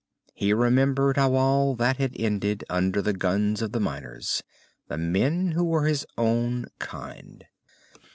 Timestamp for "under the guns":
2.71-3.61